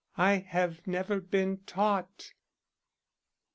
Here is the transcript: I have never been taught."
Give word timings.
I 0.17 0.37
have 0.37 0.87
never 0.87 1.19
been 1.21 1.59
taught." 1.67 2.33